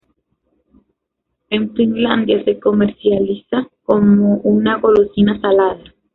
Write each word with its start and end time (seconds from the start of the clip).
En 1.51 1.75
Finlandia 1.75 2.43
se 2.43 2.59
comercializa 2.59 3.69
como 3.83 4.37
una 4.37 4.77
golosina 4.79 5.39
salada. 5.41 5.77